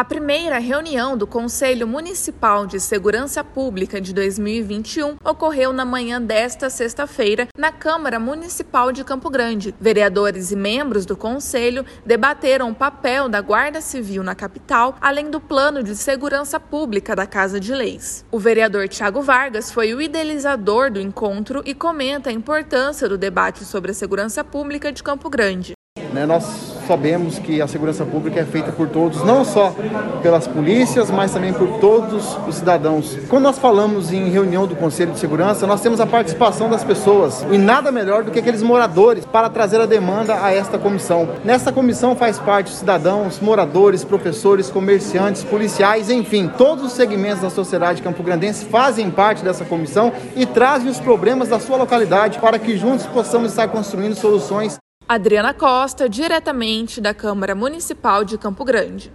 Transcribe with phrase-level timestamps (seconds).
[0.00, 6.70] A primeira reunião do Conselho Municipal de Segurança Pública de 2021 ocorreu na manhã desta
[6.70, 9.74] sexta-feira na Câmara Municipal de Campo Grande.
[9.78, 15.38] Vereadores e membros do Conselho debateram o papel da Guarda Civil na capital, além do
[15.38, 18.24] plano de segurança pública da Casa de Leis.
[18.30, 23.66] O vereador Tiago Vargas foi o idealizador do encontro e comenta a importância do debate
[23.66, 25.74] sobre a segurança pública de Campo Grande.
[26.12, 29.72] Né, nós sabemos que a segurança pública é feita por todos, não só
[30.22, 33.16] pelas polícias, mas também por todos os cidadãos.
[33.28, 37.46] Quando nós falamos em reunião do Conselho de Segurança, nós temos a participação das pessoas
[37.52, 41.28] e nada melhor do que aqueles moradores para trazer a demanda a esta comissão.
[41.44, 48.02] Nesta comissão faz parte cidadãos, moradores, professores, comerciantes, policiais, enfim, todos os segmentos da sociedade
[48.02, 53.06] campograndense fazem parte dessa comissão e trazem os problemas da sua localidade para que juntos
[53.06, 54.76] possamos estar construindo soluções
[55.12, 59.08] Adriana Costa, diretamente da Câmara Municipal de Campo Grande.